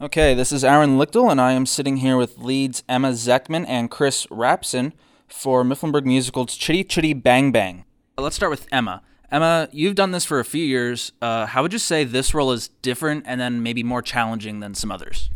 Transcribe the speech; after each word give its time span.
Okay, 0.00 0.32
this 0.32 0.52
is 0.52 0.62
Aaron 0.62 0.96
Lichtel, 0.96 1.28
and 1.28 1.40
I 1.40 1.50
am 1.54 1.66
sitting 1.66 1.96
here 1.96 2.16
with 2.16 2.38
leads 2.38 2.84
Emma 2.88 3.10
Zeckman 3.10 3.64
and 3.66 3.90
Chris 3.90 4.26
Rapson 4.26 4.92
for 5.26 5.64
Mifflinburg 5.64 6.04
Musical's 6.04 6.56
Chitty 6.56 6.84
Chitty 6.84 7.14
Bang 7.14 7.50
Bang. 7.50 7.84
Let's 8.16 8.36
start 8.36 8.50
with 8.50 8.68
Emma. 8.70 9.02
Emma, 9.28 9.68
you've 9.72 9.96
done 9.96 10.12
this 10.12 10.24
for 10.24 10.38
a 10.38 10.44
few 10.44 10.64
years. 10.64 11.10
Uh, 11.20 11.46
how 11.46 11.62
would 11.62 11.72
you 11.72 11.80
say 11.80 12.04
this 12.04 12.32
role 12.32 12.52
is 12.52 12.68
different 12.80 13.24
and 13.26 13.40
then 13.40 13.60
maybe 13.60 13.82
more 13.82 14.00
challenging 14.00 14.60
than 14.60 14.72
some 14.76 14.92
others? 14.92 15.30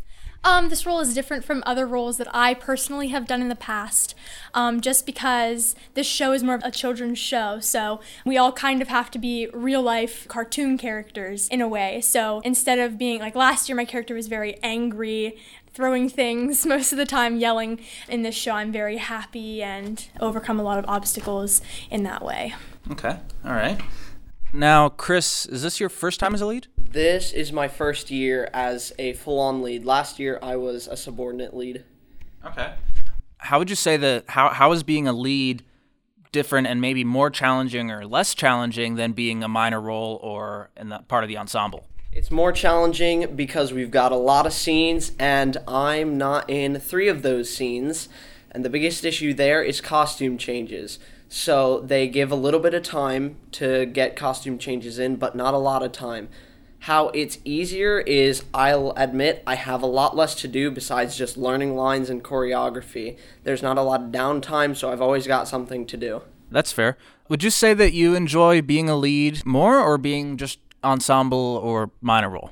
Um, 0.44 0.70
this 0.70 0.84
role 0.84 0.98
is 1.00 1.14
different 1.14 1.44
from 1.44 1.62
other 1.64 1.86
roles 1.86 2.16
that 2.16 2.26
I 2.34 2.54
personally 2.54 3.08
have 3.08 3.26
done 3.26 3.40
in 3.40 3.48
the 3.48 3.54
past, 3.54 4.14
um, 4.54 4.80
just 4.80 5.06
because 5.06 5.76
this 5.94 6.06
show 6.06 6.32
is 6.32 6.42
more 6.42 6.56
of 6.56 6.62
a 6.64 6.70
children's 6.70 7.18
show. 7.18 7.60
So 7.60 8.00
we 8.24 8.36
all 8.36 8.52
kind 8.52 8.82
of 8.82 8.88
have 8.88 9.10
to 9.12 9.18
be 9.18 9.46
real 9.52 9.82
life 9.82 10.26
cartoon 10.26 10.78
characters 10.78 11.48
in 11.48 11.60
a 11.60 11.68
way. 11.68 12.00
So 12.00 12.40
instead 12.44 12.80
of 12.80 12.98
being 12.98 13.20
like 13.20 13.36
last 13.36 13.68
year, 13.68 13.76
my 13.76 13.84
character 13.84 14.14
was 14.14 14.26
very 14.26 14.58
angry, 14.64 15.36
throwing 15.74 16.08
things 16.08 16.66
most 16.66 16.90
of 16.90 16.98
the 16.98 17.06
time, 17.06 17.36
yelling. 17.36 17.78
In 18.08 18.22
this 18.22 18.34
show, 18.34 18.52
I'm 18.52 18.72
very 18.72 18.96
happy 18.96 19.62
and 19.62 20.04
overcome 20.18 20.58
a 20.58 20.64
lot 20.64 20.78
of 20.78 20.84
obstacles 20.88 21.62
in 21.88 22.02
that 22.02 22.24
way. 22.24 22.54
Okay, 22.90 23.16
all 23.44 23.52
right. 23.52 23.80
Now, 24.54 24.90
Chris, 24.90 25.46
is 25.46 25.62
this 25.62 25.80
your 25.80 25.88
first 25.88 26.20
time 26.20 26.34
as 26.34 26.42
a 26.42 26.46
lead? 26.46 26.66
This 26.76 27.32
is 27.32 27.52
my 27.52 27.68
first 27.68 28.10
year 28.10 28.50
as 28.52 28.92
a 28.98 29.14
full 29.14 29.40
on 29.40 29.62
lead. 29.62 29.86
Last 29.86 30.18
year, 30.18 30.38
I 30.42 30.56
was 30.56 30.86
a 30.86 30.96
subordinate 30.96 31.56
lead. 31.56 31.84
Okay. 32.44 32.74
How 33.38 33.58
would 33.58 33.70
you 33.70 33.76
say 33.76 33.96
that, 33.96 34.24
how, 34.28 34.50
how 34.50 34.72
is 34.72 34.82
being 34.82 35.08
a 35.08 35.12
lead 35.14 35.64
different 36.32 36.66
and 36.66 36.82
maybe 36.82 37.02
more 37.02 37.30
challenging 37.30 37.90
or 37.90 38.06
less 38.06 38.34
challenging 38.34 38.96
than 38.96 39.12
being 39.12 39.42
a 39.42 39.48
minor 39.48 39.80
role 39.80 40.20
or 40.22 40.68
in 40.76 40.90
the 40.90 40.98
part 41.08 41.24
of 41.24 41.28
the 41.28 41.38
ensemble? 41.38 41.86
It's 42.12 42.30
more 42.30 42.52
challenging 42.52 43.34
because 43.34 43.72
we've 43.72 43.90
got 43.90 44.12
a 44.12 44.16
lot 44.16 44.44
of 44.44 44.52
scenes, 44.52 45.12
and 45.18 45.56
I'm 45.66 46.18
not 46.18 46.50
in 46.50 46.78
three 46.78 47.08
of 47.08 47.22
those 47.22 47.48
scenes. 47.48 48.10
And 48.52 48.64
the 48.64 48.70
biggest 48.70 49.04
issue 49.04 49.34
there 49.34 49.62
is 49.62 49.80
costume 49.80 50.38
changes. 50.38 50.98
So 51.28 51.80
they 51.80 52.06
give 52.06 52.30
a 52.30 52.36
little 52.36 52.60
bit 52.60 52.74
of 52.74 52.82
time 52.82 53.36
to 53.52 53.86
get 53.86 54.14
costume 54.14 54.58
changes 54.58 54.98
in, 54.98 55.16
but 55.16 55.34
not 55.34 55.54
a 55.54 55.58
lot 55.58 55.82
of 55.82 55.90
time. 55.90 56.28
How 56.80 57.08
it's 57.08 57.38
easier 57.44 58.00
is 58.00 58.44
I'll 58.52 58.92
admit 58.96 59.42
I 59.46 59.54
have 59.54 59.82
a 59.82 59.86
lot 59.86 60.14
less 60.14 60.34
to 60.36 60.48
do 60.48 60.70
besides 60.70 61.16
just 61.16 61.36
learning 61.36 61.74
lines 61.74 62.10
and 62.10 62.22
choreography. 62.22 63.16
There's 63.44 63.62
not 63.62 63.78
a 63.78 63.82
lot 63.82 64.02
of 64.02 64.08
downtime, 64.08 64.76
so 64.76 64.92
I've 64.92 65.00
always 65.00 65.26
got 65.26 65.48
something 65.48 65.86
to 65.86 65.96
do. 65.96 66.22
That's 66.50 66.72
fair. 66.72 66.98
Would 67.28 67.42
you 67.42 67.50
say 67.50 67.72
that 67.72 67.94
you 67.94 68.14
enjoy 68.14 68.60
being 68.60 68.90
a 68.90 68.96
lead 68.96 69.46
more 69.46 69.78
or 69.78 69.96
being 69.96 70.36
just 70.36 70.58
ensemble 70.84 71.38
or 71.62 71.90
minor 72.02 72.28
role? 72.28 72.50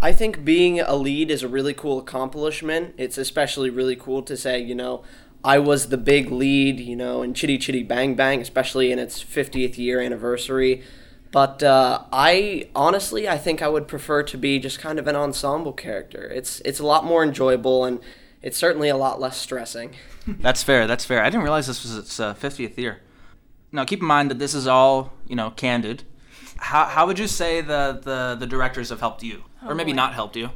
I 0.00 0.12
think 0.12 0.44
being 0.44 0.80
a 0.80 0.96
lead 0.96 1.30
is 1.30 1.42
a 1.42 1.48
really 1.48 1.74
cool 1.74 1.98
accomplishment. 1.98 2.94
It's 2.96 3.18
especially 3.18 3.70
really 3.70 3.96
cool 3.96 4.22
to 4.22 4.36
say, 4.36 4.60
you 4.60 4.74
know, 4.74 5.02
I 5.44 5.58
was 5.58 5.88
the 5.88 5.98
big 5.98 6.30
lead, 6.30 6.80
you 6.80 6.96
know, 6.96 7.22
in 7.22 7.34
Chitty 7.34 7.58
Chitty 7.58 7.82
Bang 7.82 8.14
Bang, 8.14 8.40
especially 8.40 8.90
in 8.90 8.98
its 8.98 9.22
50th 9.22 9.76
year 9.76 10.00
anniversary. 10.00 10.82
But 11.30 11.62
uh, 11.62 12.04
I 12.12 12.68
honestly, 12.74 13.28
I 13.28 13.36
think 13.38 13.60
I 13.60 13.68
would 13.68 13.86
prefer 13.88 14.22
to 14.22 14.38
be 14.38 14.58
just 14.58 14.78
kind 14.78 14.98
of 14.98 15.06
an 15.06 15.16
ensemble 15.16 15.72
character. 15.72 16.24
It's 16.28 16.60
it's 16.60 16.78
a 16.80 16.86
lot 16.86 17.04
more 17.04 17.22
enjoyable 17.24 17.84
and 17.84 18.00
it's 18.40 18.56
certainly 18.56 18.88
a 18.88 18.96
lot 18.96 19.20
less 19.20 19.36
stressing. 19.36 19.94
That's 20.26 20.62
fair. 20.62 20.86
That's 20.86 21.04
fair. 21.04 21.22
I 21.22 21.30
didn't 21.30 21.42
realize 21.42 21.66
this 21.66 21.82
was 21.82 21.96
its 21.96 22.20
uh, 22.20 22.34
50th 22.34 22.76
year. 22.78 23.00
Now, 23.72 23.84
keep 23.84 24.00
in 24.00 24.06
mind 24.06 24.30
that 24.30 24.38
this 24.38 24.54
is 24.54 24.66
all 24.66 25.12
you 25.26 25.34
know, 25.34 25.50
candid. 25.50 26.04
How, 26.58 26.84
how 26.84 27.06
would 27.06 27.18
you 27.18 27.26
say 27.26 27.60
the, 27.60 27.98
the, 28.00 28.36
the 28.38 28.46
directors 28.46 28.90
have 28.90 29.00
helped 29.00 29.22
you, 29.22 29.42
Oh, 29.62 29.70
or 29.70 29.74
maybe 29.74 29.92
not 29.92 30.14
helped 30.14 30.36
you? 30.36 30.50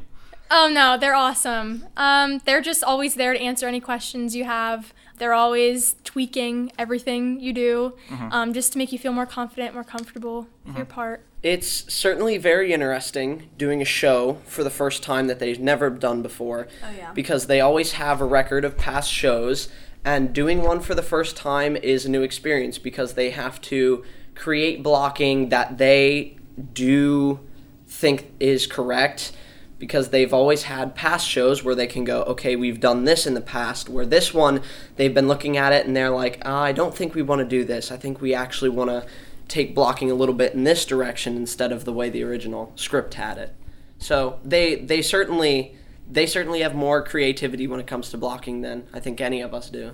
Oh 0.51 0.69
no, 0.71 0.97
they're 0.97 1.15
awesome. 1.15 1.85
Um, 1.95 2.41
they're 2.45 2.61
just 2.61 2.83
always 2.83 3.15
there 3.15 3.33
to 3.33 3.39
answer 3.39 3.67
any 3.67 3.79
questions 3.79 4.35
you 4.35 4.45
have. 4.45 4.93
They're 5.17 5.33
always 5.33 5.95
tweaking 6.03 6.71
everything 6.77 7.39
you 7.39 7.53
do, 7.53 7.93
um, 8.31 8.53
just 8.53 8.71
to 8.73 8.77
make 8.77 8.91
you 8.91 8.97
feel 8.97 9.11
more 9.11 9.25
confident, 9.25 9.73
more 9.73 9.83
comfortable 9.83 10.47
with 10.65 10.77
your 10.77 10.85
part. 10.85 11.25
It's 11.43 11.93
certainly 11.93 12.37
very 12.37 12.73
interesting 12.73 13.49
doing 13.57 13.81
a 13.81 13.85
show 13.85 14.39
for 14.45 14.63
the 14.63 14.69
first 14.69 15.03
time 15.03 15.27
that 15.27 15.39
they've 15.39 15.59
never 15.59 15.89
done 15.89 16.21
before. 16.21 16.67
Oh, 16.83 16.91
yeah. 16.97 17.11
Because 17.13 17.47
they 17.47 17.59
always 17.59 17.93
have 17.93 18.21
a 18.21 18.25
record 18.25 18.63
of 18.65 18.77
past 18.77 19.11
shows, 19.11 19.67
and 20.05 20.33
doing 20.33 20.63
one 20.63 20.79
for 20.79 20.95
the 20.95 21.03
first 21.03 21.35
time 21.35 21.75
is 21.75 22.05
a 22.05 22.09
new 22.09 22.21
experience 22.21 22.77
because 22.77 23.13
they 23.13 23.31
have 23.31 23.59
to 23.61 24.03
create 24.35 24.81
blocking 24.81 25.49
that 25.49 25.77
they 25.77 26.37
do 26.73 27.41
think 27.87 28.31
is 28.39 28.65
correct 28.67 29.33
because 29.79 30.09
they've 30.09 30.33
always 30.33 30.63
had 30.63 30.93
past 30.93 31.27
shows 31.27 31.63
where 31.63 31.73
they 31.73 31.87
can 31.87 32.03
go, 32.03 32.23
okay, 32.23 32.55
we've 32.55 32.79
done 32.79 33.05
this 33.05 33.25
in 33.25 33.33
the 33.33 33.41
past. 33.41 33.89
Where 33.89 34.05
this 34.05 34.33
one, 34.33 34.61
they've 34.97 35.13
been 35.13 35.27
looking 35.27 35.57
at 35.57 35.71
it 35.71 35.87
and 35.87 35.95
they're 35.95 36.09
like, 36.09 36.41
ah, 36.45 36.61
I 36.61 36.73
don't 36.73 36.95
think 36.95 37.15
we 37.15 37.21
want 37.21 37.39
to 37.39 37.45
do 37.45 37.63
this. 37.63 37.91
I 37.91 37.97
think 37.97 38.21
we 38.21 38.33
actually 38.33 38.69
want 38.69 38.89
to 38.89 39.07
take 39.47 39.73
blocking 39.73 40.11
a 40.11 40.13
little 40.13 40.35
bit 40.35 40.53
in 40.53 40.65
this 40.65 40.85
direction 40.85 41.35
instead 41.35 41.71
of 41.71 41.85
the 41.85 41.93
way 41.93 42.09
the 42.09 42.23
original 42.23 42.71
script 42.75 43.15
had 43.15 43.37
it. 43.37 43.55
So 43.97 44.39
they 44.45 44.75
they 44.75 45.01
certainly 45.01 45.75
they 46.09 46.25
certainly 46.25 46.61
have 46.61 46.75
more 46.75 47.03
creativity 47.03 47.67
when 47.67 47.79
it 47.79 47.87
comes 47.87 48.09
to 48.11 48.17
blocking 48.17 48.61
than 48.61 48.87
I 48.93 48.99
think 48.99 49.21
any 49.21 49.41
of 49.41 49.53
us 49.53 49.69
do. 49.69 49.93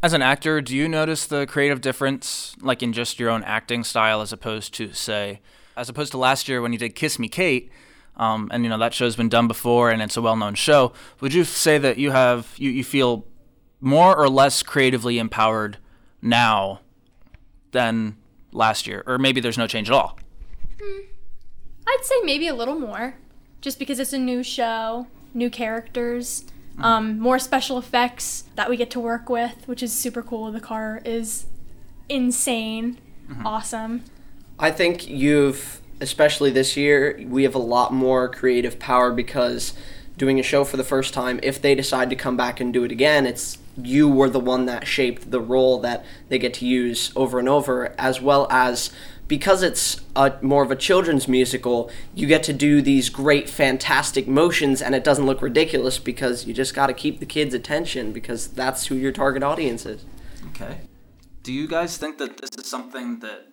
As 0.00 0.12
an 0.12 0.22
actor, 0.22 0.60
do 0.60 0.76
you 0.76 0.88
notice 0.88 1.26
the 1.26 1.44
creative 1.46 1.80
difference, 1.80 2.54
like 2.60 2.84
in 2.84 2.92
just 2.92 3.18
your 3.18 3.30
own 3.30 3.42
acting 3.42 3.82
style, 3.82 4.20
as 4.20 4.32
opposed 4.32 4.72
to, 4.74 4.92
say, 4.92 5.40
as 5.76 5.88
opposed 5.88 6.12
to 6.12 6.18
last 6.18 6.48
year 6.48 6.62
when 6.62 6.72
you 6.72 6.78
did 6.78 6.94
Kiss 6.94 7.18
Me 7.18 7.28
Kate, 7.28 7.72
um, 8.18 8.48
and 8.52 8.64
you 8.64 8.70
know 8.70 8.78
that 8.78 8.94
show's 8.94 9.16
been 9.16 9.28
done 9.28 9.48
before 9.48 9.90
and 9.90 10.02
it's 10.02 10.16
a 10.16 10.22
well-known 10.22 10.54
show. 10.54 10.92
Would 11.20 11.34
you 11.34 11.44
say 11.44 11.78
that 11.78 11.98
you 11.98 12.10
have 12.10 12.54
you, 12.56 12.70
you 12.70 12.84
feel 12.84 13.26
more 13.80 14.16
or 14.16 14.28
less 14.28 14.62
creatively 14.62 15.18
empowered 15.18 15.78
now 16.20 16.80
than 17.70 18.16
last 18.52 18.86
year, 18.86 19.02
or 19.06 19.18
maybe 19.18 19.40
there's 19.40 19.58
no 19.58 19.66
change 19.66 19.88
at 19.88 19.94
all? 19.94 20.18
I'd 20.80 22.02
say 22.02 22.16
maybe 22.24 22.48
a 22.48 22.54
little 22.54 22.78
more, 22.78 23.14
just 23.60 23.78
because 23.78 23.98
it's 23.98 24.12
a 24.12 24.18
new 24.18 24.42
show, 24.42 25.06
new 25.34 25.50
characters, 25.50 26.44
um, 26.80 27.18
more 27.18 27.38
special 27.38 27.78
effects 27.78 28.44
that 28.54 28.70
we 28.70 28.76
get 28.76 28.90
to 28.90 29.00
work 29.00 29.28
with, 29.28 29.66
which 29.66 29.82
is 29.82 29.92
super 29.92 30.22
cool. 30.22 30.52
The 30.52 30.60
car 30.60 31.00
is 31.04 31.46
insane, 32.08 32.98
awesome. 33.44 34.04
I 34.58 34.70
think 34.70 35.08
you've, 35.08 35.80
especially 36.00 36.50
this 36.50 36.76
year, 36.76 37.20
we 37.26 37.42
have 37.42 37.54
a 37.54 37.60
lot 37.60 37.92
more 37.92 38.28
creative 38.28 38.78
power 38.78 39.12
because 39.12 39.74
doing 40.16 40.38
a 40.38 40.42
show 40.42 40.64
for 40.64 40.76
the 40.76 40.84
first 40.84 41.14
time, 41.14 41.40
if 41.42 41.60
they 41.62 41.74
decide 41.74 42.10
to 42.10 42.16
come 42.16 42.36
back 42.36 42.60
and 42.60 42.72
do 42.72 42.84
it 42.84 42.92
again, 42.92 43.26
it's 43.26 43.58
you 43.80 44.08
were 44.08 44.28
the 44.28 44.40
one 44.40 44.66
that 44.66 44.86
shaped 44.86 45.30
the 45.30 45.40
role 45.40 45.80
that 45.80 46.04
they 46.28 46.38
get 46.38 46.54
to 46.54 46.66
use 46.66 47.12
over 47.14 47.38
and 47.38 47.48
over, 47.48 47.94
as 47.98 48.20
well 48.20 48.48
as 48.50 48.90
because 49.28 49.62
it's 49.62 50.00
a 50.16 50.32
more 50.40 50.64
of 50.64 50.70
a 50.70 50.76
children's 50.76 51.28
musical, 51.28 51.90
you 52.14 52.26
get 52.26 52.42
to 52.42 52.52
do 52.52 52.80
these 52.80 53.10
great, 53.10 53.48
fantastic 53.48 54.26
motions, 54.26 54.80
and 54.80 54.94
it 54.94 55.04
doesn't 55.04 55.26
look 55.26 55.42
ridiculous 55.42 55.98
because 55.98 56.46
you 56.46 56.54
just 56.54 56.74
got 56.74 56.86
to 56.86 56.94
keep 56.94 57.20
the 57.20 57.26
kids' 57.26 57.54
attention 57.54 58.12
because 58.12 58.48
that's 58.48 58.86
who 58.86 58.94
your 58.94 59.12
target 59.12 59.42
audience 59.42 59.84
is. 59.84 60.04
Okay. 60.50 60.80
Do 61.42 61.52
you 61.52 61.68
guys 61.68 61.98
think 61.98 62.18
that 62.18 62.38
this 62.38 62.50
is 62.58 62.66
something 62.66 63.20
that 63.20 63.46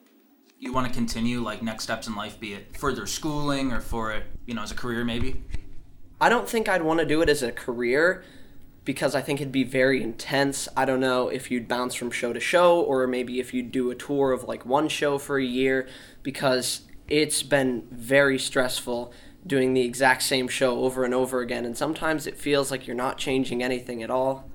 you 0.59 0.73
want 0.73 0.87
to 0.87 0.93
continue, 0.93 1.41
like 1.41 1.61
next 1.61 1.83
steps 1.83 2.07
in 2.07 2.15
life, 2.15 2.39
be 2.39 2.53
it 2.53 2.77
further 2.77 3.05
schooling 3.05 3.71
or 3.71 3.81
for 3.81 4.11
it, 4.11 4.23
you 4.45 4.53
know, 4.53 4.63
as 4.63 4.71
a 4.71 4.75
career 4.75 5.03
maybe? 5.03 5.43
I 6.19 6.29
don't 6.29 6.47
think 6.47 6.69
I'd 6.69 6.81
want 6.81 6.99
to 7.01 7.05
do 7.05 7.21
it 7.21 7.29
as 7.29 7.43
a 7.43 7.51
career 7.51 8.23
because 8.85 9.15
I 9.15 9.21
think 9.21 9.41
it'd 9.41 9.51
be 9.51 9.63
very 9.63 10.01
intense. 10.01 10.69
I 10.77 10.85
don't 10.85 10.99
know 10.99 11.27
if 11.27 11.51
you'd 11.51 11.67
bounce 11.67 11.95
from 11.95 12.11
show 12.11 12.31
to 12.31 12.39
show 12.39 12.79
or 12.79 13.05
maybe 13.07 13.39
if 13.39 13.53
you'd 13.53 13.71
do 13.71 13.91
a 13.91 13.95
tour 13.95 14.31
of 14.31 14.43
like 14.43 14.65
one 14.65 14.87
show 14.87 15.17
for 15.17 15.37
a 15.37 15.43
year 15.43 15.87
because 16.23 16.81
it's 17.07 17.43
been 17.43 17.87
very 17.91 18.39
stressful 18.39 19.11
doing 19.45 19.73
the 19.73 19.81
exact 19.81 20.23
same 20.23 20.47
show 20.47 20.79
over 20.79 21.03
and 21.03 21.13
over 21.13 21.41
again 21.41 21.65
and 21.65 21.77
sometimes 21.77 22.25
it 22.25 22.37
feels 22.37 22.71
like 22.71 22.87
you're 22.87 22.95
not 22.95 23.17
changing 23.17 23.61
anything 23.61 24.01
at 24.01 24.09
all. 24.09 24.49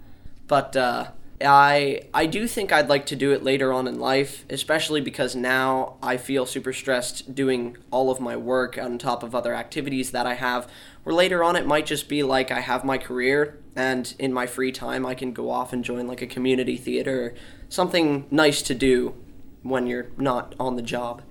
But 0.46 0.76
uh, 0.76 1.10
I 1.42 2.02
I 2.12 2.26
do 2.26 2.46
think 2.46 2.72
I'd 2.72 2.88
like 2.88 3.06
to 3.06 3.16
do 3.16 3.32
it 3.32 3.42
later 3.42 3.72
on 3.72 3.86
in 3.86 3.98
life, 3.98 4.44
especially 4.50 5.00
because 5.00 5.34
now 5.34 5.96
I 6.02 6.16
feel 6.16 6.44
super 6.46 6.72
stressed 6.72 7.34
doing 7.34 7.78
all 7.90 8.10
of 8.10 8.20
my 8.20 8.36
work 8.36 8.76
on 8.76 8.98
top 8.98 9.22
of 9.22 9.34
other 9.34 9.54
activities 9.54 10.10
that 10.10 10.26
I 10.26 10.34
have. 10.34 10.68
Where 11.02 11.14
later 11.14 11.42
on 11.42 11.56
it 11.56 11.66
might 11.66 11.86
just 11.86 12.08
be 12.08 12.22
like 12.22 12.50
I 12.50 12.60
have 12.60 12.84
my 12.84 12.98
career 12.98 13.58
and 13.74 14.14
in 14.18 14.32
my 14.32 14.46
free 14.46 14.72
time 14.72 15.06
I 15.06 15.14
can 15.14 15.32
go 15.32 15.50
off 15.50 15.72
and 15.72 15.84
join 15.84 16.06
like 16.06 16.20
a 16.20 16.26
community 16.26 16.76
theater, 16.76 17.34
something 17.68 18.26
nice 18.30 18.60
to 18.62 18.74
do 18.74 19.14
when 19.62 19.86
you're 19.86 20.08
not 20.18 20.54
on 20.60 20.76
the 20.76 20.82
job. 20.82 21.22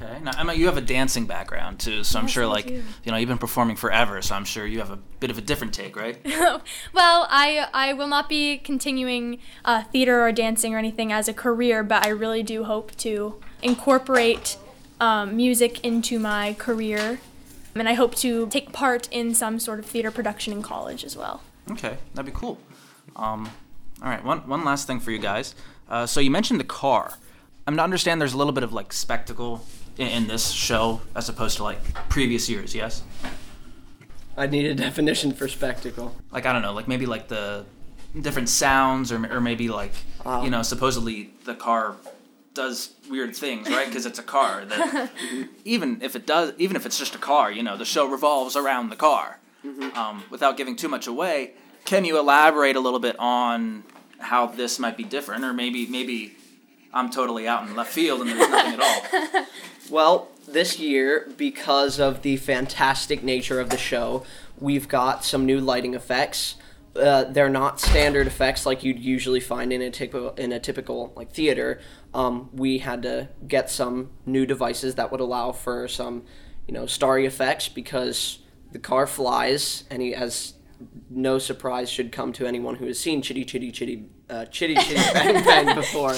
Okay. 0.00 0.18
Now, 0.22 0.32
Emma, 0.38 0.54
you 0.54 0.66
have 0.66 0.76
a 0.76 0.80
dancing 0.80 1.26
background 1.26 1.78
too, 1.78 2.02
so 2.02 2.18
I'm 2.18 2.24
Yes, 2.24 2.32
sure, 2.32 2.46
like, 2.46 2.66
do. 2.66 2.82
you 3.04 3.12
know, 3.12 3.16
you've 3.16 3.28
been 3.28 3.38
performing 3.38 3.76
forever, 3.76 4.20
so 4.22 4.34
I'm 4.34 4.44
sure 4.44 4.66
you 4.66 4.80
have 4.80 4.90
a 4.90 4.98
bit 5.20 5.30
of 5.30 5.38
a 5.38 5.40
different 5.40 5.72
take, 5.72 5.94
right? 5.96 6.18
well, 6.92 7.26
I 7.30 7.68
I 7.72 7.92
will 7.92 8.08
not 8.08 8.28
be 8.28 8.58
continuing 8.58 9.38
uh, 9.64 9.84
theater 9.84 10.20
or 10.26 10.32
dancing 10.32 10.74
or 10.74 10.78
anything 10.78 11.12
as 11.12 11.28
a 11.28 11.32
career, 11.32 11.84
but 11.84 12.04
I 12.04 12.08
really 12.08 12.42
do 12.42 12.64
hope 12.64 12.94
to 12.96 13.40
incorporate 13.62 14.56
um, 15.00 15.36
music 15.36 15.84
into 15.84 16.18
my 16.18 16.54
career 16.54 17.18
And 17.76 17.88
I 17.88 17.94
hope 17.94 18.14
to 18.16 18.46
take 18.48 18.72
part 18.72 19.08
in 19.10 19.34
some 19.34 19.58
sort 19.58 19.80
of 19.80 19.86
theater 19.86 20.12
production 20.12 20.52
in 20.52 20.62
college 20.62 21.02
as 21.04 21.16
well. 21.16 21.42
Okay, 21.72 21.96
that'd 22.14 22.32
be 22.32 22.38
cool. 22.38 22.58
Um, 23.16 23.50
all 24.02 24.08
right, 24.08 24.24
one 24.24 24.46
one 24.48 24.64
last 24.64 24.86
thing 24.86 25.00
for 25.00 25.10
you 25.10 25.18
guys. 25.18 25.54
Uh, 25.88 26.06
so 26.06 26.20
you 26.20 26.30
mentioned 26.30 26.60
the 26.60 26.64
car. 26.64 27.18
I'm 27.66 27.76
to 27.76 27.82
understand 27.82 28.20
there's 28.20 28.32
a 28.34 28.36
little 28.36 28.52
bit 28.52 28.62
of 28.62 28.72
like 28.72 28.92
spectacle 28.92 29.64
in, 29.98 30.08
in 30.08 30.26
this 30.26 30.50
show 30.50 31.00
as 31.14 31.28
opposed 31.28 31.56
to 31.58 31.62
like 31.64 32.08
previous 32.08 32.48
years. 32.48 32.74
Yes. 32.74 33.02
I 34.36 34.46
need 34.46 34.66
a 34.66 34.74
definition 34.74 35.32
for 35.32 35.48
spectacle. 35.48 36.14
Like 36.32 36.46
I 36.46 36.52
don't 36.52 36.62
know, 36.62 36.72
like 36.72 36.88
maybe 36.88 37.06
like 37.06 37.28
the 37.28 37.64
different 38.20 38.48
sounds, 38.48 39.12
or 39.12 39.24
or 39.32 39.40
maybe 39.40 39.68
like 39.68 39.92
you 40.42 40.50
know, 40.50 40.62
supposedly 40.62 41.30
the 41.44 41.54
car 41.54 41.96
does 42.54 42.94
weird 43.10 43.36
things, 43.36 43.68
right? 43.68 43.86
Because 43.86 44.06
it's 44.06 44.18
a 44.18 44.22
car. 44.22 44.64
That 44.64 45.10
even 45.64 46.00
if 46.02 46.16
it 46.16 46.26
does, 46.26 46.52
even 46.58 46.76
if 46.76 46.86
it's 46.86 46.98
just 46.98 47.14
a 47.14 47.18
car, 47.18 47.50
you 47.50 47.62
know, 47.62 47.76
the 47.76 47.84
show 47.84 48.06
revolves 48.06 48.56
around 48.56 48.90
the 48.90 48.96
car. 48.96 49.38
Um, 49.94 50.24
without 50.28 50.58
giving 50.58 50.76
too 50.76 50.88
much 50.88 51.06
away, 51.06 51.52
can 51.86 52.04
you 52.04 52.18
elaborate 52.18 52.76
a 52.76 52.80
little 52.80 52.98
bit 53.00 53.16
on 53.18 53.82
how 54.18 54.44
this 54.46 54.78
might 54.78 54.96
be 54.96 55.04
different, 55.04 55.42
or 55.42 55.54
maybe 55.54 55.86
maybe 55.86 56.36
I'm 56.94 57.10
totally 57.10 57.46
out 57.46 57.64
in 57.64 57.70
the 57.70 57.74
left 57.74 57.92
field 57.92 58.22
and 58.22 58.30
there's 58.30 58.48
nothing 58.48 58.80
at 58.80 59.34
all. 59.34 59.46
Well, 59.90 60.28
this 60.48 60.78
year, 60.78 61.28
because 61.36 62.00
of 62.00 62.22
the 62.22 62.38
fantastic 62.38 63.22
nature 63.22 63.60
of 63.60 63.68
the 63.68 63.76
show, 63.76 64.24
we've 64.58 64.88
got 64.88 65.24
some 65.24 65.44
new 65.44 65.60
lighting 65.60 65.92
effects. 65.92 66.54
Uh, 66.96 67.24
they're 67.24 67.50
not 67.50 67.80
standard 67.80 68.26
effects 68.26 68.64
like 68.64 68.82
you'd 68.82 68.98
usually 68.98 69.40
find 69.40 69.72
in 69.72 69.82
a 69.82 69.90
typical 69.90 70.30
in 70.36 70.52
a 70.52 70.60
typical 70.60 71.12
like 71.16 71.32
theater. 71.32 71.80
Um, 72.14 72.48
we 72.54 72.78
had 72.78 73.02
to 73.02 73.28
get 73.46 73.68
some 73.68 74.10
new 74.24 74.46
devices 74.46 74.94
that 74.94 75.10
would 75.10 75.20
allow 75.20 75.52
for 75.52 75.86
some, 75.86 76.24
you 76.66 76.72
know, 76.72 76.86
starry 76.86 77.26
effects 77.26 77.68
because 77.68 78.38
the 78.72 78.78
car 78.78 79.06
flies, 79.06 79.84
and 79.90 80.00
he 80.00 80.14
as 80.14 80.54
no 81.10 81.38
surprise 81.38 81.90
should 81.90 82.12
come 82.12 82.32
to 82.34 82.46
anyone 82.46 82.76
who 82.76 82.86
has 82.86 82.98
seen 82.98 83.22
Chitty 83.22 83.44
Chitty 83.44 83.70
Chitty 83.72 84.04
uh, 84.30 84.44
Chitty 84.46 84.74
Chitty 84.74 84.94
Bang 85.14 85.44
Bang 85.44 85.74
before. 85.74 86.14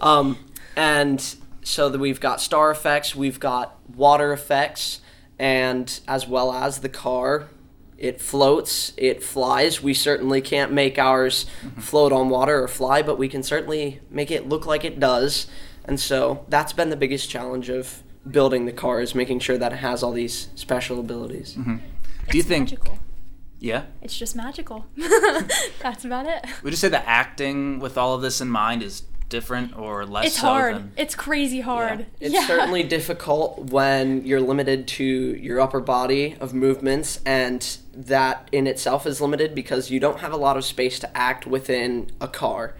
Um, 0.00 0.38
and 0.76 1.36
so 1.62 1.88
that 1.88 1.98
we've 1.98 2.20
got 2.20 2.40
star 2.40 2.70
effects, 2.70 3.14
we've 3.14 3.38
got 3.40 3.78
water 3.94 4.32
effects, 4.32 5.00
and 5.38 6.00
as 6.08 6.26
well 6.26 6.52
as 6.52 6.78
the 6.80 6.88
car, 6.88 7.48
it 7.98 8.20
floats, 8.20 8.92
it 8.96 9.22
flies. 9.22 9.82
We 9.82 9.94
certainly 9.94 10.40
can't 10.40 10.72
make 10.72 10.98
ours 10.98 11.46
float 11.78 12.12
on 12.12 12.28
water 12.30 12.62
or 12.62 12.68
fly, 12.68 13.02
but 13.02 13.16
we 13.18 13.28
can 13.28 13.42
certainly 13.42 14.00
make 14.10 14.30
it 14.30 14.48
look 14.48 14.66
like 14.66 14.84
it 14.84 14.98
does. 14.98 15.46
And 15.84 16.00
so 16.00 16.44
that's 16.48 16.72
been 16.72 16.90
the 16.90 16.96
biggest 16.96 17.28
challenge 17.30 17.68
of 17.68 18.02
building 18.28 18.66
the 18.66 18.72
car 18.72 19.00
is 19.00 19.14
making 19.14 19.40
sure 19.40 19.58
that 19.58 19.72
it 19.72 19.76
has 19.76 20.02
all 20.02 20.12
these 20.12 20.48
special 20.54 20.98
abilities. 21.00 21.54
Do 21.54 21.60
you 22.32 22.40
It's 22.40 22.48
think? 22.48 22.70
magical. 22.70 22.98
Yeah. 23.62 23.84
It's 24.02 24.18
just 24.18 24.34
magical. 24.34 24.86
That's 25.80 26.04
about 26.04 26.26
it. 26.26 26.44
Would 26.64 26.72
you 26.72 26.76
say 26.76 26.88
the 26.88 27.08
acting 27.08 27.78
with 27.78 27.96
all 27.96 28.14
of 28.14 28.20
this 28.22 28.40
in 28.40 28.48
mind 28.48 28.82
is 28.82 29.04
different 29.28 29.78
or 29.78 30.04
less 30.04 30.26
It's 30.26 30.40
so 30.40 30.46
hard. 30.48 30.74
than? 30.74 30.92
It's 30.96 31.14
crazy 31.14 31.60
hard. 31.60 32.06
It's 32.20 32.34
Yeah. 32.34 32.44
certainly 32.46 32.82
difficult 32.82 33.70
when 33.70 34.26
you're 34.26 34.40
limited 34.40 34.88
to 34.88 35.04
your 35.04 35.60
upper 35.60 35.80
body 35.80 36.36
of 36.40 36.52
movements, 36.52 37.20
and 37.24 37.64
that 37.94 38.48
in 38.52 38.66
itself 38.66 39.06
is 39.06 39.20
limited 39.20 39.54
because 39.54 39.90
you 39.90 40.00
don't 40.00 40.18
have 40.18 40.32
a 40.32 40.36
lot 40.36 40.56
of 40.56 40.64
space 40.64 40.98
to 40.98 41.16
act 41.16 41.46
within 41.46 42.10
a 42.20 42.26
car. 42.28 42.74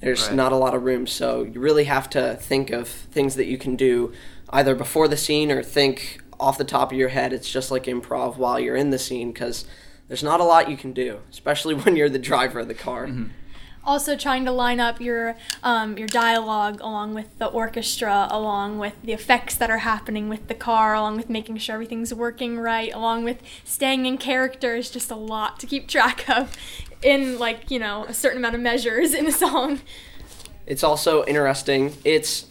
There's 0.00 0.26
Right. 0.28 0.34
not 0.36 0.52
a 0.52 0.56
lot 0.56 0.74
of 0.74 0.82
room, 0.84 1.06
so 1.06 1.42
you 1.44 1.60
really 1.60 1.84
have 1.84 2.08
to 2.10 2.34
think 2.36 2.70
of 2.70 2.88
things 2.88 3.36
that 3.36 3.46
you 3.46 3.58
can 3.58 3.76
do 3.76 4.12
either 4.50 4.74
before 4.74 5.06
the 5.06 5.16
scene 5.18 5.52
or 5.52 5.62
think 5.62 6.20
off 6.40 6.56
the 6.58 6.64
top 6.64 6.92
of 6.92 6.98
your 6.98 7.10
head. 7.10 7.32
It's 7.32 7.48
just 7.50 7.70
like 7.70 7.84
improv 7.84 8.36
while 8.38 8.58
you're 8.58 8.74
in 8.76 8.90
the 8.90 8.98
scene 8.98 9.32
because 9.32 9.64
there's 10.08 10.22
not 10.22 10.40
a 10.40 10.44
lot 10.44 10.70
you 10.70 10.76
can 10.76 10.92
do, 10.92 11.20
especially 11.30 11.74
when 11.82 11.96
you're 11.96 12.08
the 12.08 12.18
driver 12.18 12.60
of 12.60 12.68
the 12.68 12.74
car. 12.74 13.08
also 13.84 14.16
trying 14.16 14.44
to 14.46 14.50
line 14.50 14.80
up 14.80 15.00
your 15.00 15.36
um, 15.62 15.98
your 15.98 16.08
dialogue 16.08 16.80
along 16.80 17.14
with 17.14 17.38
the 17.38 17.46
orchestra, 17.46 18.26
along 18.30 18.78
with 18.78 18.94
the 19.02 19.12
effects 19.12 19.54
that 19.56 19.70
are 19.70 19.78
happening 19.78 20.28
with 20.28 20.48
the 20.48 20.54
car, 20.54 20.94
along 20.94 21.16
with 21.16 21.28
making 21.28 21.58
sure 21.58 21.74
everything's 21.74 22.12
working 22.12 22.58
right, 22.58 22.92
along 22.94 23.24
with 23.24 23.42
staying 23.64 24.06
in 24.06 24.18
character 24.18 24.74
is 24.74 24.90
just 24.90 25.10
a 25.10 25.16
lot 25.16 25.60
to 25.60 25.66
keep 25.66 25.88
track 25.88 26.28
of 26.28 26.56
in 27.02 27.38
like 27.38 27.70
you 27.70 27.78
know 27.78 28.04
a 28.04 28.14
certain 28.14 28.38
amount 28.38 28.54
of 28.54 28.60
measures 28.60 29.14
in 29.14 29.26
a 29.26 29.32
song. 29.32 29.80
It's 30.66 30.82
also 30.82 31.24
interesting. 31.26 31.94
It's 32.04 32.46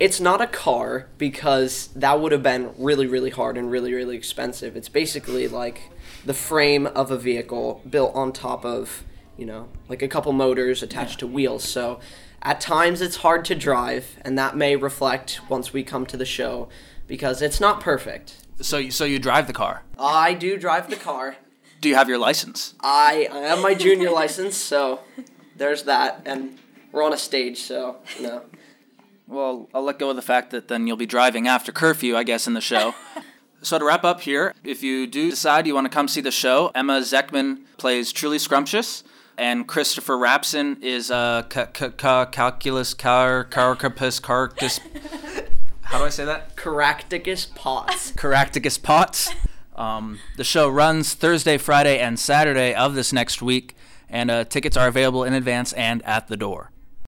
it's 0.00 0.20
not 0.20 0.40
a 0.40 0.48
car 0.48 1.06
because 1.18 1.86
that 1.94 2.20
would 2.20 2.32
have 2.32 2.42
been 2.42 2.74
really 2.78 3.06
really 3.06 3.30
hard 3.30 3.56
and 3.56 3.70
really 3.70 3.94
really 3.94 4.16
expensive. 4.16 4.76
It's 4.76 4.88
basically 4.88 5.46
like 5.46 5.90
the 6.24 6.34
frame 6.34 6.86
of 6.86 7.10
a 7.10 7.18
vehicle 7.18 7.82
built 7.88 8.14
on 8.14 8.32
top 8.32 8.64
of, 8.64 9.04
you 9.36 9.46
know, 9.46 9.68
like 9.88 10.02
a 10.02 10.08
couple 10.08 10.32
motors 10.32 10.82
attached 10.82 11.20
to 11.20 11.26
wheels. 11.26 11.64
So 11.64 12.00
at 12.42 12.60
times 12.60 13.00
it's 13.00 13.16
hard 13.16 13.44
to 13.46 13.54
drive 13.54 14.16
and 14.22 14.38
that 14.38 14.56
may 14.56 14.76
reflect 14.76 15.40
once 15.48 15.72
we 15.72 15.82
come 15.82 16.06
to 16.06 16.16
the 16.16 16.24
show 16.24 16.68
because 17.06 17.42
it's 17.42 17.60
not 17.60 17.80
perfect. 17.80 18.36
So 18.60 18.78
you, 18.78 18.90
so 18.90 19.04
you 19.04 19.18
drive 19.18 19.46
the 19.46 19.52
car. 19.52 19.82
I 19.98 20.34
do 20.34 20.56
drive 20.56 20.88
the 20.88 20.96
car. 20.96 21.36
Do 21.80 21.88
you 21.88 21.96
have 21.96 22.08
your 22.08 22.18
license? 22.18 22.74
I, 22.80 23.28
I 23.30 23.38
have 23.40 23.60
my 23.60 23.74
junior 23.74 24.10
license, 24.10 24.56
so 24.56 25.00
there's 25.56 25.82
that 25.82 26.22
and 26.24 26.58
we're 26.92 27.02
on 27.02 27.12
a 27.12 27.18
stage, 27.18 27.58
so, 27.58 27.96
you 28.16 28.22
know. 28.22 28.42
Well, 29.26 29.68
I'll 29.74 29.82
let 29.82 29.98
go 29.98 30.10
of 30.10 30.16
the 30.16 30.22
fact 30.22 30.50
that 30.50 30.68
then 30.68 30.86
you'll 30.86 30.96
be 30.96 31.06
driving 31.06 31.48
after 31.48 31.72
curfew, 31.72 32.16
I 32.16 32.22
guess, 32.22 32.46
in 32.46 32.54
the 32.54 32.60
show. 32.60 32.94
so 33.64 33.78
to 33.78 33.84
wrap 33.84 34.04
up 34.04 34.20
here, 34.20 34.54
if 34.62 34.82
you 34.82 35.06
do 35.06 35.30
decide 35.30 35.66
you 35.66 35.74
want 35.74 35.86
to 35.86 35.90
come 35.90 36.08
see 36.08 36.20
the 36.20 36.30
show, 36.30 36.70
Emma 36.74 37.00
Zeckman 37.00 37.60
plays 37.78 38.12
Truly 38.12 38.38
Scrumptious, 38.38 39.02
and 39.36 39.66
Christopher 39.66 40.16
Rapson 40.16 40.82
is 40.82 41.10
uh, 41.10 41.42
ca- 41.48 41.66
ca- 41.66 41.90
ca- 41.90 42.26
calculus 42.26 42.94
car 42.94 43.44
carcapus 43.44 44.20
carcus. 44.20 44.78
How 45.82 45.98
do 45.98 46.04
I 46.04 46.08
say 46.08 46.24
that? 46.24 46.56
Caractacus 46.56 47.46
Potts. 47.46 48.10
Caractacus 48.16 48.78
Potts. 48.78 49.30
Um, 49.76 50.20
the 50.36 50.44
show 50.44 50.68
runs 50.68 51.14
Thursday, 51.14 51.58
Friday, 51.58 51.98
and 51.98 52.18
Saturday 52.18 52.74
of 52.74 52.94
this 52.94 53.12
next 53.12 53.42
week, 53.42 53.74
and 54.08 54.30
uh, 54.30 54.44
tickets 54.44 54.76
are 54.76 54.86
available 54.88 55.24
in 55.24 55.32
advance 55.34 55.72
and 55.72 56.02
at 56.02 56.28
the 56.28 56.36
door. 56.36 56.70